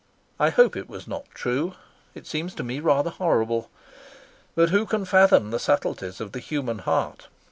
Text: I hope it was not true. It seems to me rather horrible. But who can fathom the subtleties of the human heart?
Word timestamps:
I 0.39 0.49
hope 0.49 0.75
it 0.75 0.89
was 0.89 1.07
not 1.07 1.29
true. 1.29 1.75
It 2.15 2.25
seems 2.25 2.55
to 2.55 2.63
me 2.63 2.79
rather 2.79 3.11
horrible. 3.11 3.69
But 4.55 4.69
who 4.71 4.87
can 4.87 5.05
fathom 5.05 5.51
the 5.51 5.59
subtleties 5.59 6.19
of 6.19 6.31
the 6.31 6.39
human 6.39 6.79
heart? 6.79 7.27